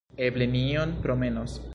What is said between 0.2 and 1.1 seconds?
Eble ni iom